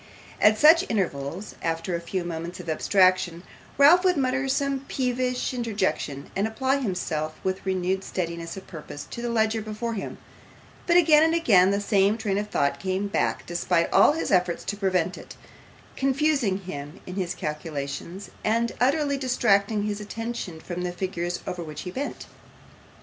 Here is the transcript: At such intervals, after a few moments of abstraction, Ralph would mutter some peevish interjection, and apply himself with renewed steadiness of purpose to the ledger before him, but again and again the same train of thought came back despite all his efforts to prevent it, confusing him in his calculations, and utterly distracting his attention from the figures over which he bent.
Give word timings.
At 0.41 0.57
such 0.57 0.83
intervals, 0.89 1.53
after 1.61 1.95
a 1.95 2.01
few 2.01 2.23
moments 2.23 2.59
of 2.59 2.67
abstraction, 2.67 3.43
Ralph 3.77 4.03
would 4.03 4.17
mutter 4.17 4.47
some 4.49 4.79
peevish 4.87 5.53
interjection, 5.53 6.31
and 6.35 6.47
apply 6.47 6.77
himself 6.77 7.39
with 7.43 7.63
renewed 7.67 8.03
steadiness 8.03 8.57
of 8.57 8.65
purpose 8.65 9.05
to 9.11 9.21
the 9.21 9.29
ledger 9.29 9.61
before 9.61 9.93
him, 9.93 10.17
but 10.87 10.97
again 10.97 11.21
and 11.21 11.35
again 11.35 11.69
the 11.69 11.79
same 11.79 12.17
train 12.17 12.39
of 12.39 12.49
thought 12.49 12.79
came 12.79 13.09
back 13.09 13.45
despite 13.45 13.93
all 13.93 14.13
his 14.13 14.31
efforts 14.31 14.63
to 14.63 14.75
prevent 14.75 15.19
it, 15.19 15.35
confusing 15.95 16.57
him 16.61 16.99
in 17.05 17.13
his 17.13 17.35
calculations, 17.35 18.31
and 18.43 18.71
utterly 18.81 19.17
distracting 19.19 19.83
his 19.83 20.01
attention 20.01 20.59
from 20.59 20.81
the 20.81 20.91
figures 20.91 21.41
over 21.45 21.61
which 21.63 21.81
he 21.81 21.91
bent. 21.91 22.25